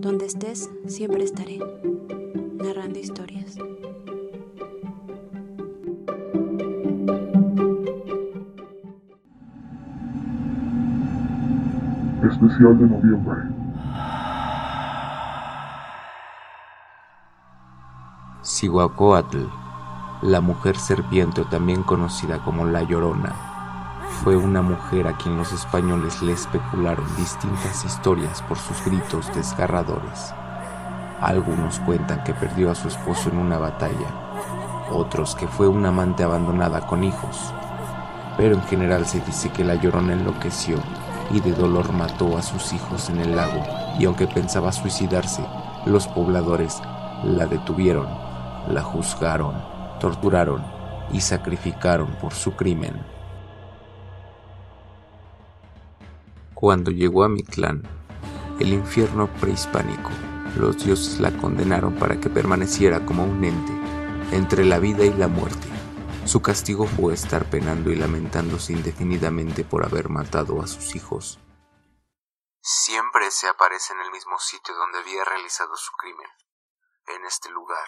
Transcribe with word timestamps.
Donde 0.00 0.26
estés, 0.26 0.70
siempre 0.86 1.24
estaré, 1.24 1.58
narrando 2.62 2.98
historias. 2.98 3.56
Especial 12.22 12.78
de 12.78 12.86
noviembre. 12.86 13.58
Cihuacóatl, 18.42 19.46
la 20.22 20.40
mujer 20.40 20.76
serpiente 20.76 21.42
o 21.42 21.44
también 21.44 21.82
conocida 21.82 22.38
como 22.38 22.64
la 22.64 22.82
Llorona, 22.82 23.47
fue 24.08 24.36
una 24.36 24.62
mujer 24.62 25.06
a 25.06 25.16
quien 25.16 25.36
los 25.36 25.52
españoles 25.52 26.22
le 26.22 26.32
especularon 26.32 27.06
distintas 27.16 27.84
historias 27.84 28.42
por 28.42 28.58
sus 28.58 28.84
gritos 28.84 29.32
desgarradores. 29.34 30.34
Algunos 31.20 31.78
cuentan 31.80 32.24
que 32.24 32.34
perdió 32.34 32.70
a 32.70 32.74
su 32.74 32.88
esposo 32.88 33.30
en 33.30 33.38
una 33.38 33.58
batalla, 33.58 34.08
otros 34.90 35.34
que 35.34 35.46
fue 35.46 35.68
una 35.68 35.90
amante 35.90 36.24
abandonada 36.24 36.86
con 36.86 37.04
hijos, 37.04 37.52
pero 38.36 38.54
en 38.54 38.62
general 38.62 39.06
se 39.06 39.20
dice 39.20 39.50
que 39.50 39.64
la 39.64 39.74
Llorona 39.74 40.14
enloqueció 40.14 40.78
y 41.30 41.40
de 41.40 41.52
dolor 41.52 41.92
mató 41.92 42.36
a 42.38 42.42
sus 42.42 42.72
hijos 42.72 43.10
en 43.10 43.20
el 43.20 43.36
lago 43.36 43.62
y 43.98 44.04
aunque 44.04 44.26
pensaba 44.26 44.72
suicidarse, 44.72 45.44
los 45.86 46.06
pobladores 46.08 46.80
la 47.24 47.46
detuvieron, 47.46 48.06
la 48.68 48.82
juzgaron, 48.82 49.54
torturaron 50.00 50.64
y 51.12 51.20
sacrificaron 51.20 52.08
por 52.20 52.32
su 52.32 52.52
crimen. 52.52 53.17
Cuando 56.60 56.90
llegó 56.90 57.22
a 57.22 57.28
mi 57.28 57.44
clan, 57.44 57.84
el 58.58 58.72
infierno 58.72 59.32
prehispánico, 59.34 60.10
los 60.56 60.84
dioses 60.84 61.20
la 61.20 61.30
condenaron 61.30 61.94
para 61.94 62.18
que 62.18 62.28
permaneciera 62.28 63.06
como 63.06 63.22
un 63.22 63.44
ente 63.44 63.70
entre 64.36 64.64
la 64.64 64.80
vida 64.80 65.04
y 65.04 65.12
la 65.12 65.28
muerte. 65.28 65.68
Su 66.26 66.42
castigo 66.42 66.88
fue 66.88 67.14
estar 67.14 67.48
penando 67.48 67.92
y 67.92 67.94
lamentándose 67.94 68.72
indefinidamente 68.72 69.62
por 69.62 69.84
haber 69.84 70.08
matado 70.08 70.60
a 70.60 70.66
sus 70.66 70.96
hijos. 70.96 71.38
Siempre 72.60 73.30
se 73.30 73.46
aparece 73.46 73.92
en 73.92 74.00
el 74.00 74.10
mismo 74.10 74.36
sitio 74.40 74.74
donde 74.74 74.98
había 74.98 75.24
realizado 75.24 75.76
su 75.76 75.92
crimen. 75.92 76.30
En 77.06 77.24
este 77.24 77.50
lugar, 77.50 77.86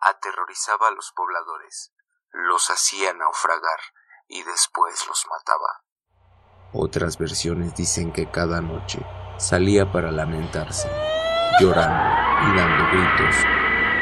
aterrorizaba 0.00 0.88
a 0.88 0.92
los 0.92 1.12
pobladores, 1.12 1.92
los 2.30 2.70
hacía 2.70 3.12
naufragar 3.12 3.80
y 4.26 4.42
después 4.42 5.06
los 5.06 5.26
mataba. 5.28 5.85
Otras 6.78 7.16
versiones 7.16 7.74
dicen 7.74 8.12
que 8.12 8.26
cada 8.26 8.60
noche 8.60 8.98
salía 9.38 9.90
para 9.90 10.12
lamentarse, 10.12 10.90
llorando 11.58 12.04
y 12.42 12.54
dando 12.54 12.84
gritos, 12.92 13.36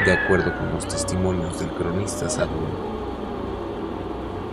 de 0.03 0.11
acuerdo 0.11 0.53
con 0.57 0.73
los 0.73 0.85
testimonios 0.85 1.57
del 1.57 1.69
cronista 1.69 2.27
Sadún. 2.27 2.67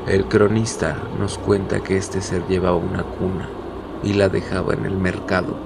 El 0.07 0.27
cronista 0.27 0.97
nos 1.19 1.37
cuenta 1.37 1.81
que 1.81 1.97
este 1.97 2.21
ser 2.21 2.47
llevaba 2.47 2.77
una 2.77 3.03
cuna 3.03 3.49
y 4.05 4.13
la 4.13 4.29
dejaba 4.29 4.75
en 4.75 4.87
el 4.87 4.97
mercado. 4.97 5.57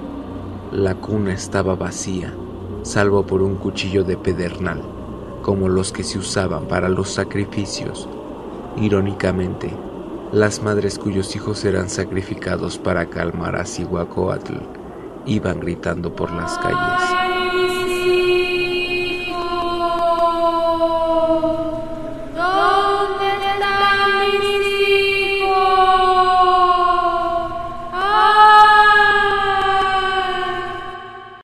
La 0.71 0.95
cuna 0.95 1.33
estaba 1.33 1.75
vacía, 1.75 2.33
salvo 2.81 3.23
por 3.23 3.43
un 3.43 3.57
cuchillo 3.57 4.03
de 4.03 4.17
pedernal, 4.17 4.81
como 5.43 5.69
los 5.69 5.91
que 5.91 6.03
se 6.03 6.17
usaban 6.17 6.67
para 6.67 6.89
los 6.89 7.09
sacrificios. 7.11 8.09
Irónicamente, 8.77 9.71
las 10.31 10.61
madres 10.61 10.99
cuyos 10.99 11.35
hijos 11.35 11.63
eran 11.63 11.89
sacrificados 11.89 12.77
para 12.77 13.09
calmar 13.09 13.55
a 13.55 13.65
Cihuacóatl 13.65 14.55
iban 15.25 15.59
gritando 15.59 16.15
por 16.15 16.31
las 16.31 16.57
calles. 16.57 17.16